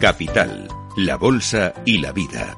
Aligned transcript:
Capital, 0.00 0.68
la 0.96 1.16
Bolsa 1.16 1.74
y 1.84 1.98
la 1.98 2.12
Vida. 2.12 2.56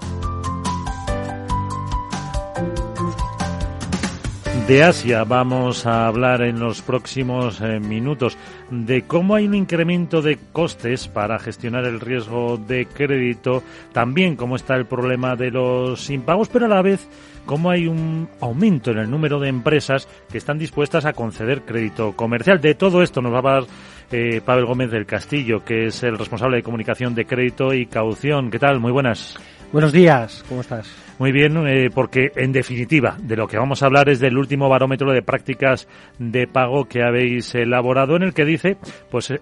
De 4.68 4.82
Asia 4.82 5.24
vamos 5.24 5.86
a 5.86 6.06
hablar 6.06 6.42
en 6.42 6.60
los 6.60 6.82
próximos 6.82 7.62
eh, 7.62 7.80
minutos 7.80 8.36
de 8.70 9.06
cómo 9.06 9.34
hay 9.34 9.46
un 9.46 9.54
incremento 9.54 10.20
de 10.20 10.38
costes 10.52 11.08
para 11.08 11.38
gestionar 11.38 11.86
el 11.86 12.00
riesgo 12.00 12.58
de 12.58 12.84
crédito, 12.84 13.62
también 13.92 14.36
cómo 14.36 14.56
está 14.56 14.76
el 14.76 14.84
problema 14.84 15.36
de 15.36 15.50
los 15.50 16.10
impagos, 16.10 16.50
pero 16.50 16.66
a 16.66 16.68
la 16.68 16.82
vez 16.82 17.08
cómo 17.48 17.70
hay 17.70 17.86
un 17.86 18.28
aumento 18.42 18.90
en 18.90 18.98
el 18.98 19.10
número 19.10 19.40
de 19.40 19.48
empresas 19.48 20.06
que 20.30 20.36
están 20.36 20.58
dispuestas 20.58 21.06
a 21.06 21.14
conceder 21.14 21.62
crédito 21.62 22.12
comercial. 22.12 22.60
De 22.60 22.74
todo 22.74 23.02
esto 23.02 23.22
nos 23.22 23.32
va 23.32 23.36
a 23.36 23.38
hablar 23.38 23.64
eh, 24.12 24.42
Pavel 24.44 24.66
Gómez 24.66 24.90
del 24.90 25.06
Castillo, 25.06 25.64
que 25.64 25.86
es 25.86 26.02
el 26.02 26.18
responsable 26.18 26.58
de 26.58 26.62
comunicación 26.62 27.14
de 27.14 27.24
crédito 27.24 27.72
y 27.72 27.86
caución. 27.86 28.50
¿Qué 28.50 28.58
tal? 28.58 28.80
Muy 28.80 28.92
buenas. 28.92 29.34
Buenos 29.72 29.92
días, 29.92 30.44
¿cómo 30.46 30.60
estás? 30.60 30.94
Muy 31.18 31.32
bien, 31.32 31.56
eh, 31.66 31.88
porque 31.92 32.32
en 32.36 32.52
definitiva 32.52 33.16
de 33.18 33.36
lo 33.36 33.48
que 33.48 33.56
vamos 33.56 33.82
a 33.82 33.86
hablar 33.86 34.10
es 34.10 34.20
del 34.20 34.36
último 34.36 34.68
barómetro 34.68 35.10
de 35.10 35.22
prácticas 35.22 35.88
de 36.18 36.46
pago 36.46 36.84
que 36.84 37.02
habéis 37.02 37.54
elaborado, 37.54 38.16
en 38.16 38.24
el 38.24 38.34
que 38.34 38.44
dice, 38.44 38.76
pues 39.10 39.30
eh, 39.30 39.40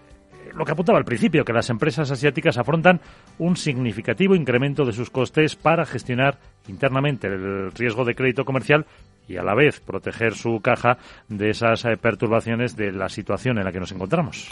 lo 0.56 0.64
que 0.64 0.72
apuntaba 0.72 0.98
al 0.98 1.04
principio, 1.04 1.44
que 1.44 1.52
las 1.52 1.70
empresas 1.70 2.10
asiáticas 2.10 2.58
afrontan 2.58 3.00
un 3.38 3.56
significativo 3.56 4.34
incremento 4.34 4.84
de 4.84 4.92
sus 4.92 5.10
costes 5.10 5.54
para 5.54 5.84
gestionar 5.84 6.38
internamente 6.68 7.26
el 7.26 7.70
riesgo 7.72 8.04
de 8.04 8.14
crédito 8.14 8.44
comercial 8.44 8.86
y 9.28 9.36
a 9.36 9.42
la 9.42 9.54
vez 9.54 9.80
proteger 9.80 10.34
su 10.34 10.60
caja 10.60 10.98
de 11.28 11.50
esas 11.50 11.84
eh, 11.84 11.96
perturbaciones 11.96 12.76
de 12.76 12.92
la 12.92 13.08
situación 13.08 13.58
en 13.58 13.64
la 13.64 13.72
que 13.72 13.80
nos 13.80 13.92
encontramos. 13.92 14.48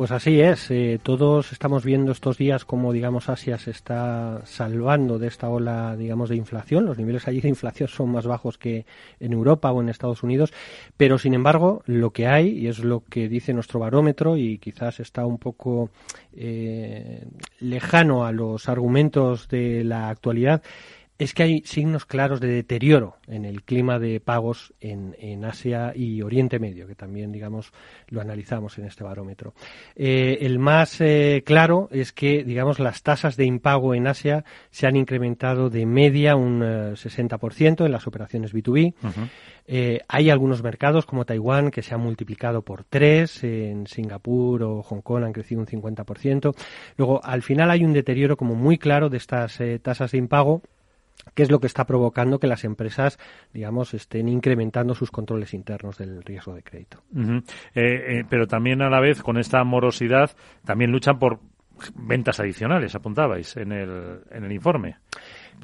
Pues 0.00 0.12
así 0.12 0.40
es. 0.40 0.70
Eh, 0.70 0.98
todos 1.02 1.52
estamos 1.52 1.84
viendo 1.84 2.10
estos 2.10 2.38
días 2.38 2.64
cómo, 2.64 2.90
digamos, 2.90 3.28
Asia 3.28 3.58
se 3.58 3.70
está 3.70 4.40
salvando 4.46 5.18
de 5.18 5.26
esta 5.26 5.50
ola, 5.50 5.94
digamos, 5.94 6.30
de 6.30 6.36
inflación. 6.36 6.86
Los 6.86 6.96
niveles 6.96 7.28
allí 7.28 7.42
de 7.42 7.50
inflación 7.50 7.86
son 7.86 8.10
más 8.10 8.26
bajos 8.26 8.56
que 8.56 8.86
en 9.20 9.34
Europa 9.34 9.70
o 9.70 9.82
en 9.82 9.90
Estados 9.90 10.22
Unidos. 10.22 10.54
Pero, 10.96 11.18
sin 11.18 11.34
embargo, 11.34 11.82
lo 11.84 12.12
que 12.12 12.26
hay, 12.28 12.48
y 12.48 12.68
es 12.68 12.78
lo 12.78 13.04
que 13.10 13.28
dice 13.28 13.52
nuestro 13.52 13.78
barómetro, 13.78 14.38
y 14.38 14.56
quizás 14.56 15.00
está 15.00 15.26
un 15.26 15.36
poco 15.36 15.90
eh, 16.32 17.26
lejano 17.58 18.24
a 18.24 18.32
los 18.32 18.70
argumentos 18.70 19.48
de 19.48 19.84
la 19.84 20.08
actualidad, 20.08 20.62
es 21.20 21.34
que 21.34 21.42
hay 21.42 21.62
signos 21.66 22.06
claros 22.06 22.40
de 22.40 22.48
deterioro 22.48 23.18
en 23.28 23.44
el 23.44 23.62
clima 23.62 23.98
de 23.98 24.20
pagos 24.20 24.72
en, 24.80 25.14
en 25.18 25.44
Asia 25.44 25.92
y 25.94 26.22
Oriente 26.22 26.58
Medio, 26.58 26.86
que 26.86 26.94
también, 26.94 27.30
digamos, 27.30 27.74
lo 28.08 28.22
analizamos 28.22 28.78
en 28.78 28.86
este 28.86 29.04
barómetro. 29.04 29.52
Eh, 29.96 30.38
el 30.40 30.58
más 30.58 30.98
eh, 31.02 31.42
claro 31.44 31.88
es 31.92 32.12
que, 32.12 32.42
digamos, 32.42 32.78
las 32.78 33.02
tasas 33.02 33.36
de 33.36 33.44
impago 33.44 33.94
en 33.94 34.06
Asia 34.06 34.46
se 34.70 34.86
han 34.86 34.96
incrementado 34.96 35.68
de 35.68 35.84
media 35.84 36.36
un 36.36 36.62
60% 36.62 37.82
eh, 37.82 37.84
en 37.84 37.92
las 37.92 38.06
operaciones 38.06 38.54
B2B. 38.54 38.94
hay 40.08 40.30
algunos 40.30 40.62
mercados 40.62 41.04
como 41.04 41.26
Taiwán 41.26 41.70
que 41.70 41.82
se 41.82 41.94
han 41.94 42.00
multiplicado 42.00 42.62
por 42.62 42.84
tres, 42.84 43.44
en 43.44 43.86
Singapur 43.86 44.62
o 44.62 44.82
Hong 44.82 45.02
Kong 45.02 45.24
han 45.24 45.34
crecido 45.34 45.60
un 45.60 45.66
50%. 45.66 46.54
Luego, 46.96 47.22
al 47.22 47.42
final 47.42 47.70
hay 47.70 47.84
un 47.84 47.92
deterioro 47.92 48.38
como 48.38 48.54
muy 48.54 48.78
claro 48.78 49.10
de 49.10 49.18
estas 49.18 49.58
tasas 49.82 50.12
de 50.12 50.18
impago 50.18 50.62
¿Qué 51.34 51.42
es 51.42 51.50
lo 51.50 51.60
que 51.60 51.66
está 51.66 51.84
provocando 51.84 52.38
que 52.38 52.46
las 52.46 52.64
empresas, 52.64 53.18
digamos, 53.52 53.94
estén 53.94 54.28
incrementando 54.28 54.94
sus 54.94 55.10
controles 55.10 55.54
internos 55.54 55.98
del 55.98 56.22
riesgo 56.22 56.54
de 56.54 56.62
crédito. 56.62 57.02
Eh, 57.14 57.40
eh, 57.74 58.24
pero 58.28 58.46
también 58.46 58.82
a 58.82 58.90
la 58.90 59.00
vez, 59.00 59.22
con 59.22 59.38
esta 59.38 59.62
morosidad, 59.64 60.30
también 60.64 60.90
luchan 60.90 61.18
por 61.18 61.40
ventas 61.94 62.40
adicionales, 62.40 62.94
apuntabais 62.94 63.56
en 63.56 63.72
el, 63.72 64.20
en 64.30 64.44
el 64.44 64.52
informe. 64.52 64.96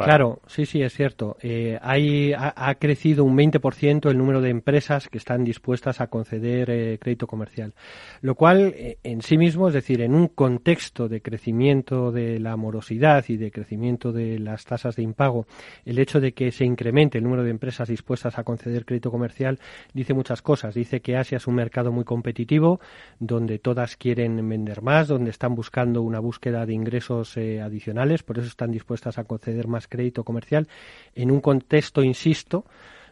Claro, 0.04 0.40
sí, 0.46 0.66
sí, 0.66 0.82
es 0.82 0.92
cierto. 0.92 1.36
Eh, 1.40 1.78
hay, 1.80 2.32
ha, 2.36 2.74
crecido 2.74 3.24
un 3.24 3.36
20% 3.36 4.10
el 4.10 4.18
número 4.18 4.40
de 4.40 4.50
empresas 4.50 5.08
que 5.08 5.18
están 5.18 5.44
dispuestas 5.44 6.00
a 6.00 6.08
conceder 6.08 6.70
eh, 6.70 6.98
crédito 7.00 7.26
comercial, 7.26 7.74
lo 8.20 8.34
cual 8.34 8.74
eh, 8.76 8.98
en 9.02 9.22
sí 9.22 9.38
mismo, 9.38 9.68
es 9.68 9.74
decir, 9.74 10.02
en 10.02 10.14
un 10.14 10.28
contexto 10.28 11.08
de 11.08 11.22
crecimiento 11.22 12.12
de 12.12 12.38
la 12.40 12.56
morosidad 12.56 13.24
y 13.28 13.36
de 13.36 13.50
crecimiento 13.50 14.12
de 14.12 14.38
las 14.38 14.64
tasas 14.64 14.96
de 14.96 15.02
impago, 15.02 15.46
el 15.84 15.98
hecho 15.98 16.20
de 16.20 16.32
que 16.32 16.52
se 16.52 16.64
incremente 16.64 17.18
el 17.18 17.24
número 17.24 17.42
de 17.42 17.50
empresas 17.50 17.88
dispuestas 17.88 18.38
a 18.38 18.44
conceder 18.44 18.84
crédito 18.84 19.10
comercial 19.10 19.58
dice 19.94 20.14
muchas 20.14 20.42
cosas. 20.42 20.74
Dice 20.74 21.00
que 21.00 21.16
Asia 21.16 21.36
es 21.36 21.46
un 21.46 21.54
mercado 21.54 21.92
muy 21.92 22.04
competitivo, 22.04 22.80
donde 23.18 23.58
todas 23.58 23.96
quieren 23.96 24.46
vender 24.48 24.82
más, 24.82 25.08
donde 25.08 25.30
están 25.30 25.54
buscando 25.54 26.02
una 26.02 26.20
búsqueda 26.20 26.66
de 26.66 26.74
ingresos 26.74 27.36
adicionales, 27.36 28.22
por 28.22 28.38
eso 28.38 28.48
están 28.48 28.70
dispuestas 28.70 29.18
a 29.18 29.24
conceder 29.24 29.68
más 29.68 29.85
crédito 29.88 30.24
comercial 30.24 30.68
en 31.14 31.30
un 31.30 31.40
contexto, 31.40 32.02
insisto, 32.02 32.64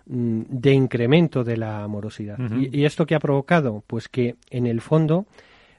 mm, 0.07 0.43
de 0.49 0.73
incremento 0.73 1.45
de 1.45 1.57
la 1.57 1.87
morosidad. 1.89 2.39
y, 2.57 2.85
esto 2.85 3.07
qué 3.07 3.15
ha 3.15 3.21
provocado? 3.21 3.83
Pues 3.87 4.09
que 4.09 4.37
en 4.51 4.67
el 4.67 4.81
fondo, 4.81 5.27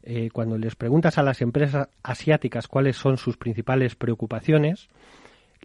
eh, 0.04 0.30
cuando 0.32 0.58
les 0.58 0.76
preguntas 0.76 1.18
a 1.18 1.24
las 1.24 1.42
empresas 1.42 1.90
asiáticas 2.04 2.68
cuáles 2.68 2.96
son 2.98 3.18
sus 3.18 3.38
principales 3.38 3.96
preocupaciones, 3.96 4.90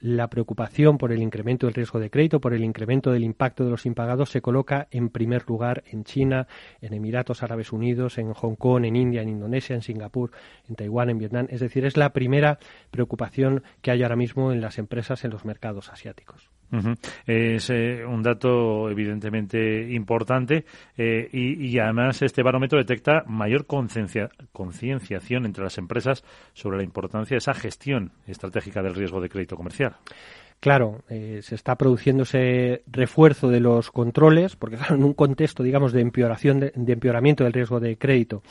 la 0.01 0.29
preocupación 0.29 0.99
por 0.99 1.13
el 1.13 1.23
incremento 1.23 1.67
del 1.67 1.75
riesgo 1.75 2.01
de 2.01 2.11
crédito, 2.11 2.41
por 2.41 2.55
el 2.55 2.65
incremento 2.65 3.13
del 3.13 3.25
impacto 3.25 3.65
de 3.65 3.71
los 3.71 3.87
impagados, 3.87 4.31
se 4.31 4.41
coloca 4.41 4.89
en 4.91 5.11
primer 5.11 5.47
lugar 5.47 5.85
en 5.87 6.05
China, 6.05 6.47
en 6.81 6.95
Emiratos 6.95 7.43
Árabes 7.43 7.73
Unidos, 7.73 8.19
en 8.19 8.33
Hong 8.33 8.57
Kong, 8.57 8.85
en 8.85 8.97
India, 8.97 9.23
en 9.23 9.29
Indonesia, 9.29 9.75
en 9.75 9.83
Singapur, 9.83 10.31
en 10.69 10.77
Taiwán, 10.77 11.11
en 11.11 11.19
Vietnam. 11.19 11.47
Es 11.51 11.61
decir, 11.61 11.85
es 11.85 11.97
la 11.97 12.13
primera 12.13 12.59
preocupación 12.91 13.63
que 13.83 13.91
hay 13.91 14.03
ahora 14.03 14.17
mismo 14.17 14.53
en 14.53 14.61
las 14.61 14.79
empresas 14.79 15.25
en 15.25 15.31
los 15.31 15.45
mercados 15.45 15.91
asiáticos. 15.91 16.51
Es 17.27 17.71
eh, 17.71 18.05
un 18.07 18.23
dato 18.23 18.89
evidentemente 18.89 19.93
importante 19.93 20.65
eh, 20.97 21.29
y, 21.33 21.79
además 21.79 22.23
este 22.23 22.43
barómetro 22.43 22.79
detecta 22.79 23.25
mayor 23.27 23.67
concienciación 23.67 25.47
entre 25.47 25.65
las 25.65 25.79
empresas 25.79 26.25
sobre 26.53 26.79
la 26.79 26.85
importancia 26.85 27.35
de 27.35 27.39
esa 27.39 27.55
gestión 27.55 28.13
estratégica 28.27 28.83
del 28.83 28.95
riesgo 28.95 29.21
de 29.21 29.29
crédito 29.29 29.57
comercial. 29.57 29.97
Claro, 30.61 31.05
eh, 31.09 31.41
se 31.43 31.55
está 31.55 31.77
produciendo 31.77 32.25
ese 32.25 32.83
refuerzo 32.87 33.49
de 33.49 33.61
los 33.61 33.91
controles, 33.91 34.57
porque 34.57 34.77
en 34.91 35.03
un 35.03 35.15
contexto, 35.15 35.63
digamos, 35.63 35.93
de 35.93 36.03
empeoración, 36.03 36.61
de, 36.61 36.73
empeoramiento 36.75 37.45
del 37.45 37.55
riesgo 37.55 37.81
de 37.81 37.97
crédito, 37.97 38.43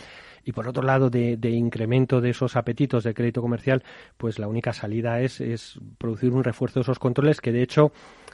y 0.44 0.52
por 0.52 0.68
otro 0.68 0.84
lado 0.84 1.10
de, 1.10 1.38
incremento 1.50 2.22
de 2.22 2.32
esos 2.32 2.56
apetitos 2.56 3.04
de 3.04 3.14
crédito 3.14 3.42
comercial, 3.42 3.84
pues 4.18 4.40
la 4.40 4.48
única 4.48 4.74
salida 4.74 5.22
es, 5.22 5.42
es 5.42 5.80
producir 5.98 6.32
un 6.32 6.44
refuerzo 6.44 6.80
de 6.80 6.84
esos 6.84 7.00
controles 7.00 7.42
que 7.42 7.52
de 7.52 7.64
hecho 7.64 7.92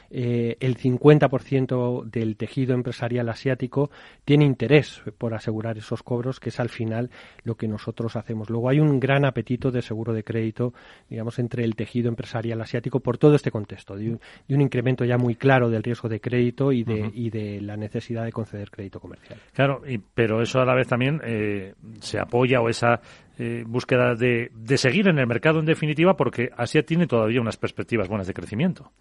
eh, 0.10 0.58
el 0.60 0.78
50% 0.78 2.04
del 2.06 2.38
tejido 2.38 2.74
empresarial 2.74 3.30
asiático 3.30 3.90
tiene 4.24 4.46
interés 4.46 5.02
por 5.18 5.34
asegurar 5.34 5.78
esos 5.78 6.04
cobros, 6.04 6.40
que 6.40 6.50
es 6.50 6.60
al 6.60 6.70
final 6.70 7.10
lo 7.44 7.56
que 7.56 7.68
nosotros 7.68 8.16
hacemos. 8.16 8.50
Luego 8.50 8.70
hay 8.70 8.80
un 8.80 9.00
gran 9.00 9.26
apetito 9.26 9.72
de 9.72 9.82
seguro 9.82 10.14
de 10.14 10.24
crédito, 10.24 10.74
digamos, 11.10 11.40
entre 11.40 11.64
el 11.64 11.76
tejido 11.76 12.10
empresarial 12.10 12.62
asiático 12.62 13.00
por 13.00 13.18
todo 13.18 13.36
este 13.36 13.52
contexto, 13.52 13.96
de 13.96 14.12
un, 14.12 14.62
incremento 14.62 15.06
ya 15.06 15.18
muy 15.18 15.36
claro 15.36 15.70
del 15.70 15.84
riesgo 15.84 16.10
de 16.10 16.20
crédito 16.20 16.72
y 16.72 16.84
de, 16.84 17.12
y 17.14 17.30
de 17.30 17.62
la 17.62 17.78
necesidad 17.78 18.26
de 18.26 18.32
conceder 18.32 18.70
crédito 18.72 19.00
comercial. 19.00 19.40
Claro, 19.54 19.82
y, 19.88 19.98
pero 19.98 20.42
eso 20.42 20.60
a 20.60 20.66
la 20.66 20.76
vez 20.76 20.88
también 20.88 21.22
eh, 21.24 21.74
se 22.00 22.20
apoya 22.20 22.62
o 22.62 22.70
esa 22.70 23.02
eh, 23.38 23.64
búsqueda 23.68 24.16
de, 24.16 24.52
de 24.54 24.78
seguir 24.78 25.08
en 25.08 25.20
el 25.20 25.28
mercado 25.28 25.60
en 25.60 25.66
definitiva 25.66 26.16
porque 26.16 26.50
Asia 26.56 26.84
tiene 26.84 27.08
todavía 27.08 27.42
unas 27.42 27.58
perspectivas 27.58 28.08
buenas 28.08 28.28
de 28.28 28.34
crecimiento. 28.34 28.92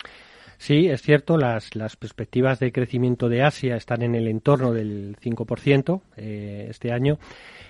Sí, 0.64 0.88
es 0.88 1.02
cierto, 1.02 1.36
las, 1.36 1.76
las 1.76 1.94
perspectivas 1.94 2.58
de 2.58 2.72
crecimiento 2.72 3.28
de 3.28 3.42
Asia 3.42 3.76
están 3.76 4.00
en 4.00 4.14
el 4.14 4.26
entorno 4.26 4.72
del 4.72 5.14
5% 5.22 6.00
eh, 6.16 6.68
este 6.70 6.90
año. 6.90 7.18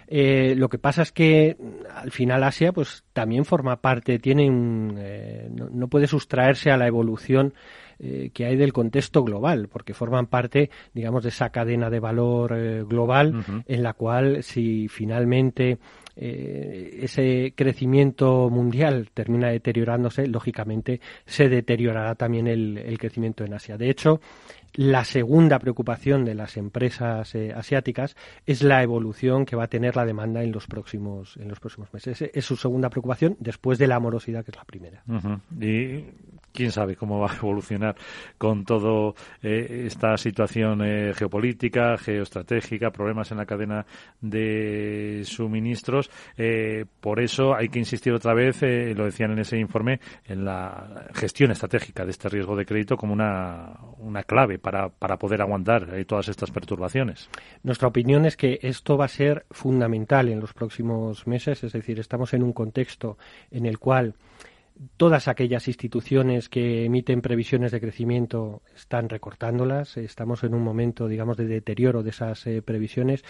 Eh, 0.06 0.54
lo 0.56 0.68
que 0.68 0.78
pasa 0.78 1.02
es 1.02 1.10
que 1.10 1.56
al 1.92 2.12
final 2.12 2.44
Asia 2.44 2.70
pues 2.70 3.02
también 3.12 3.44
forma 3.46 3.80
parte, 3.80 4.20
tiene 4.20 4.48
un, 4.48 4.94
eh, 4.96 5.48
no, 5.50 5.88
puede 5.88 6.06
sustraerse 6.06 6.70
a 6.70 6.76
la 6.76 6.86
evolución 6.86 7.54
eh, 7.98 8.30
que 8.32 8.44
hay 8.46 8.54
del 8.54 8.72
contexto 8.72 9.24
global, 9.24 9.66
porque 9.66 9.92
forman 9.92 10.26
parte, 10.26 10.70
digamos, 10.92 11.24
de 11.24 11.30
esa 11.30 11.50
cadena 11.50 11.90
de 11.90 11.98
valor 11.98 12.52
eh, 12.56 12.84
global 12.84 13.44
en 13.66 13.82
la 13.82 13.94
cual 13.94 14.44
si 14.44 14.86
finalmente 14.86 15.78
eh, 16.16 17.00
ese 17.02 17.52
crecimiento 17.56 18.48
mundial 18.50 19.10
termina 19.12 19.48
deteriorándose, 19.48 20.26
lógicamente 20.26 21.00
se 21.26 21.48
deteriorará 21.48 22.14
también 22.14 22.46
el, 22.46 22.96
crecimiento 22.98 23.44
en 23.44 23.54
Asia. 23.54 23.76
De 23.76 23.90
hecho, 23.90 24.20
la 24.74 25.04
segunda 25.04 25.58
preocupación 25.58 26.24
de 26.24 26.34
las 26.34 26.56
empresas 26.56 27.34
eh, 27.34 27.52
asiáticas 27.54 28.16
es 28.46 28.62
la 28.62 28.82
evolución 28.82 29.44
que 29.44 29.56
va 29.56 29.64
a 29.64 29.68
tener 29.68 29.96
la 29.96 30.04
demanda 30.04 30.42
en 30.42 30.52
los 30.52 30.66
próximos 30.66 31.36
en 31.36 31.48
los 31.48 31.60
próximos 31.60 31.92
meses. 31.92 32.22
Es, 32.32 32.44
su 32.44 32.56
segunda 32.56 32.90
preocupación 32.90 33.36
después 33.40 33.78
de 33.78 33.86
la 33.86 33.98
morosidad 34.00 34.44
que 34.44 34.50
es 34.50 34.56
la 34.56 34.64
primera. 34.64 35.02
Quién 36.54 36.70
sabe 36.70 36.94
cómo 36.94 37.18
va 37.18 37.32
a 37.32 37.36
evolucionar 37.36 37.96
con 38.38 38.64
toda 38.64 39.12
eh, 39.42 39.84
esta 39.86 40.16
situación 40.16 40.82
eh, 40.82 41.12
geopolítica, 41.12 41.98
geoestratégica, 41.98 42.90
problemas 42.90 43.30
en 43.32 43.38
la 43.38 43.44
cadena 43.44 43.84
de 44.20 45.22
suministros. 45.24 46.10
Eh, 46.38 46.84
por 47.00 47.20
eso 47.20 47.54
hay 47.54 47.68
que 47.68 47.80
insistir 47.80 48.12
otra 48.12 48.32
vez, 48.34 48.62
lo 48.62 49.04
decían 49.04 49.32
en 49.32 49.40
ese 49.40 49.58
informe, 49.58 50.00
en 50.24 50.44
la 50.44 51.08
gestión 51.12 51.50
estratégica 51.50 52.04
de 52.04 52.12
este 52.12 52.28
riesgo 52.28 52.54
de 52.54 52.64
crédito 52.64 52.96
como 52.96 53.12
una, 53.12 53.72
una 53.98 54.22
clave 54.22 54.58
para, 54.58 54.88
para 54.88 55.18
poder 55.18 55.42
aguantar 55.42 56.04
todas 56.06 56.28
estas 56.28 56.52
perturbaciones. 56.52 57.28
Nuestra 57.64 57.88
opinión 57.88 58.24
es 58.26 58.36
que 58.36 58.60
esto 58.62 58.96
va 58.96 59.06
a 59.06 59.08
ser 59.08 59.44
fundamental 59.50 60.28
en 60.28 60.38
los 60.38 60.52
próximos 60.52 61.26
meses, 61.26 61.64
es 61.64 61.72
decir, 61.72 61.98
estamos 61.98 62.32
en 62.32 62.44
un 62.44 62.52
contexto 62.52 63.18
en 63.50 63.66
el 63.66 63.80
cual 63.80 64.14
todas 64.96 65.28
aquellas 65.28 65.68
instituciones 65.68 66.48
que 66.48 66.84
emiten 66.84 67.20
previsiones 67.20 67.72
de 67.72 67.80
crecimiento 67.80 68.62
están 68.74 69.08
recortándolas. 69.08 69.96
Estamos 69.96 70.42
en 70.44 70.54
un 70.54 70.62
momento, 70.62 71.06
digamos, 71.08 71.36
de 71.36 71.46
deterioro 71.46 72.02
de 72.02 72.10
esas 72.10 72.46
eh, 72.46 72.62
previsiones. 72.62 73.24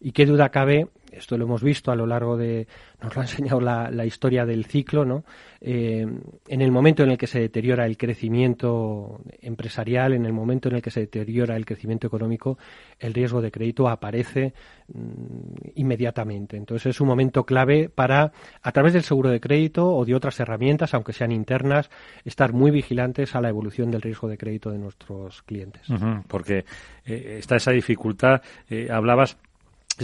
Y 0.00 0.12
qué 0.12 0.26
duda 0.26 0.50
cabe 0.50 0.88
esto 1.12 1.36
lo 1.36 1.44
hemos 1.44 1.62
visto 1.62 1.90
a 1.90 1.96
lo 1.96 2.06
largo 2.06 2.36
de, 2.36 2.66
nos 3.02 3.14
lo 3.14 3.20
ha 3.20 3.24
enseñado 3.24 3.60
la, 3.60 4.04
historia 4.04 4.44
del 4.44 4.64
ciclo, 4.64 5.04
¿no? 5.04 5.24
Eh, 5.60 6.06
en 6.48 6.62
el 6.62 6.70
momento 6.70 7.02
en 7.02 7.10
el 7.10 7.18
que 7.18 7.26
se 7.26 7.40
deteriora 7.40 7.86
el 7.86 7.96
crecimiento 7.96 9.20
empresarial, 9.42 10.14
en 10.14 10.24
el 10.24 10.32
momento 10.32 10.68
en 10.68 10.76
el 10.76 10.82
que 10.82 10.90
se 10.90 11.00
deteriora 11.00 11.56
el 11.56 11.66
crecimiento 11.66 12.06
económico, 12.06 12.58
el 12.98 13.14
riesgo 13.14 13.40
de 13.40 13.50
crédito 13.50 13.88
aparece 13.88 14.54
mm, 14.88 15.70
inmediatamente. 15.76 16.56
Entonces 16.56 16.86
es 16.86 17.00
un 17.00 17.08
momento 17.08 17.44
clave 17.44 17.88
para, 17.88 18.32
a 18.62 18.72
través 18.72 18.92
del 18.92 19.02
seguro 19.02 19.30
de 19.30 19.40
crédito 19.40 19.94
o 19.94 20.04
de 20.04 20.14
otras 20.14 20.40
herramientas, 20.40 20.94
aunque 20.94 21.12
sean 21.12 21.32
internas, 21.32 21.90
estar 22.24 22.52
muy 22.52 22.70
vigilantes 22.70 23.34
a 23.34 23.40
la 23.40 23.48
evolución 23.48 23.90
del 23.90 24.02
riesgo 24.02 24.28
de 24.28 24.38
crédito 24.38 24.70
de 24.70 24.78
nuestros 24.78 25.42
clientes. 25.42 25.86
porque 26.26 26.64
eh, 27.04 27.36
está 27.38 27.56
esa 27.56 27.72
dificultad. 27.72 28.42
Eh, 28.68 28.88
hablabas 28.90 29.36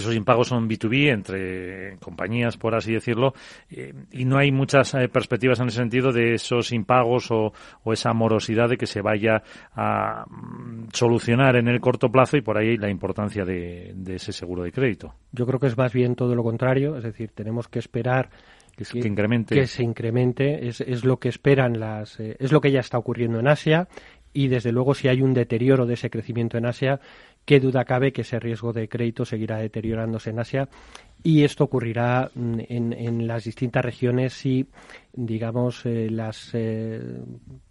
esos 0.00 0.14
impagos 0.14 0.48
son 0.48 0.68
B2B 0.68 1.12
entre 1.12 1.96
compañías, 1.98 2.56
por 2.56 2.74
así 2.74 2.92
decirlo, 2.92 3.34
eh, 3.70 3.92
y 4.12 4.24
no 4.24 4.38
hay 4.38 4.52
muchas 4.52 4.94
eh, 4.94 5.08
perspectivas 5.08 5.60
en 5.60 5.68
ese 5.68 5.78
sentido 5.78 6.12
de 6.12 6.34
esos 6.34 6.72
impagos 6.72 7.30
o, 7.30 7.52
esa 7.92 8.12
morosidad 8.12 8.68
de 8.68 8.76
que 8.76 8.86
se 8.86 9.00
vaya 9.00 9.42
a 9.74 10.26
mm, 10.28 10.88
solucionar 10.92 11.56
en 11.56 11.68
el 11.68 11.80
corto 11.80 12.10
plazo 12.10 12.36
y 12.36 12.42
por 12.42 12.58
ahí 12.58 12.76
la 12.76 12.90
importancia 12.90 13.44
de, 13.44 13.94
ese 14.08 14.32
seguro 14.32 14.62
de 14.64 14.72
crédito. 14.72 15.14
Yo 15.32 15.46
creo 15.46 15.58
que 15.58 15.66
es 15.68 15.76
más 15.76 15.92
bien 15.92 16.14
todo 16.14 16.34
lo 16.34 16.42
contrario, 16.42 16.96
es 16.96 17.04
decir, 17.04 17.30
tenemos 17.34 17.68
que 17.68 17.78
esperar 17.78 18.30
que, 18.76 18.84
se 18.84 18.98
incremente. 18.98 19.54
Que 19.54 19.66
se 19.66 19.82
incremente 19.82 20.68
es, 20.68 20.80
es 20.82 21.04
lo 21.04 21.18
que 21.18 21.28
esperan 21.28 21.80
las, 21.80 22.20
eh, 22.20 22.36
es 22.38 22.52
lo 22.52 22.60
que 22.60 22.70
ya 22.70 22.80
está 22.80 22.98
ocurriendo 22.98 23.40
en 23.40 23.48
Asia 23.48 23.88
y 24.36 24.48
desde 24.48 24.70
luego 24.70 24.94
si 24.94 25.08
hay 25.08 25.22
un 25.22 25.32
deterioro 25.32 25.86
de 25.86 25.94
ese 25.94 26.10
crecimiento 26.10 26.58
en 26.58 26.66
Asia, 26.66 27.00
qué 27.46 27.60
duda 27.60 27.86
cabe 27.86 28.12
que 28.12 28.20
ese 28.20 28.38
riesgo 28.38 28.74
de 28.74 28.88
crédito 28.88 29.24
seguirá 29.24 29.56
deteriorándose 29.56 30.30
en 30.30 30.40
Asia 30.40 30.68
y 31.22 31.44
esto 31.44 31.64
ocurrirá 31.64 32.30
mm, 32.34 32.58
en, 32.68 32.92
en 32.92 33.26
las 33.26 33.44
distintas 33.44 33.84
regiones 33.84 34.34
si 34.34 34.66
digamos, 35.16 35.84
eh, 35.86 36.08
las 36.10 36.50
eh, 36.52 37.00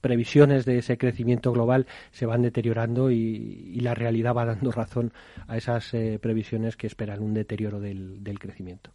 previsiones 0.02 0.66
de 0.66 0.80
ese 0.80 0.98
crecimiento 0.98 1.52
global 1.52 1.86
se 2.12 2.26
van 2.26 2.42
deteriorando 2.42 3.12
y, 3.12 3.80
la 3.86 3.94
realidad 3.94 4.34
va 4.34 4.46
dando 4.46 4.72
razón 4.72 5.14
a 5.48 5.58
esas 5.58 5.94
eh, 5.94 6.18
previsiones 6.20 6.76
que 6.76 6.88
esperan 6.88 7.22
un 7.22 7.36
deterioro 7.36 7.80
del, 7.80 8.40
crecimiento. 8.40 8.90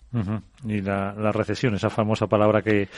Y 0.67 0.81
la, 0.81 1.13
recesión, 1.33 1.75
esa 1.75 1.91
famosa 1.91 2.27
palabra 2.27 2.61
que, 2.61 2.89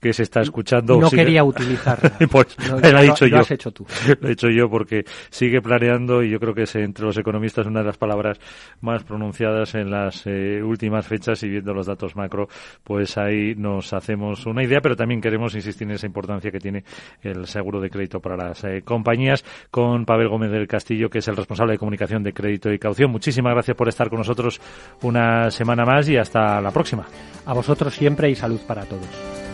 que 0.00 0.12
se 0.12 0.24
está 0.24 0.40
escuchando. 0.40 0.98
No 0.98 1.08
quería 1.08 1.44
utilizarla. 1.44 2.16
pues 2.28 2.56
lo, 2.68 2.78
he 2.80 3.02
dicho 3.02 3.26
yo. 3.26 3.36
Lo 3.36 3.42
has 3.42 3.50
hecho 3.52 3.70
tú. 3.70 3.86
lo 4.20 4.28
he 4.28 4.32
hecho 4.32 4.48
yo 4.48 4.68
porque 4.68 5.04
sigue 5.30 5.62
planeando 5.62 6.24
y 6.24 6.30
yo 6.30 6.40
creo 6.40 6.52
que 6.52 6.62
es 6.62 6.74
entre 6.74 7.04
los 7.04 7.16
economistas 7.16 7.66
una 7.66 7.80
de 7.80 7.86
las 7.86 7.96
palabras 7.96 8.40
más 8.80 9.04
pronunciadas 9.04 9.76
en 9.76 9.90
las 9.90 10.26
últimas 10.26 11.06
fechas 11.06 11.40
y 11.44 11.48
viendo 11.48 11.72
los 11.72 11.86
datos 11.86 12.16
macro, 12.16 12.48
pues 12.82 13.16
ahí 13.18 13.54
nos 13.54 13.92
hacemos 13.92 14.46
una 14.46 14.64
idea, 14.64 14.80
también 14.96 15.20
queremos 15.20 15.54
insistir 15.54 15.86
en 15.86 15.94
esa 15.94 16.06
importancia 16.06 16.50
que 16.50 16.58
tiene 16.58 16.84
el 17.22 17.46
seguro 17.46 17.80
de 17.80 17.90
crédito 17.90 18.20
para 18.20 18.36
las 18.36 18.64
eh, 18.64 18.82
compañías 18.84 19.44
con 19.70 20.04
Pavel 20.04 20.28
Gómez 20.28 20.50
del 20.50 20.66
Castillo, 20.66 21.08
que 21.10 21.18
es 21.18 21.28
el 21.28 21.36
responsable 21.36 21.74
de 21.74 21.78
comunicación 21.78 22.22
de 22.22 22.32
crédito 22.32 22.72
y 22.72 22.78
caución. 22.78 23.10
Muchísimas 23.10 23.52
gracias 23.52 23.76
por 23.76 23.88
estar 23.88 24.08
con 24.08 24.18
nosotros 24.18 24.60
una 25.02 25.50
semana 25.50 25.84
más 25.84 26.08
y 26.08 26.16
hasta 26.16 26.60
la 26.60 26.70
próxima. 26.70 27.06
A 27.44 27.54
vosotros 27.54 27.94
siempre 27.94 28.30
y 28.30 28.34
salud 28.34 28.60
para 28.66 28.84
todos. 28.84 29.45